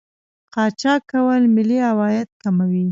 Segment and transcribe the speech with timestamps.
[0.53, 2.79] قاچاق کول ملي عواید کموي.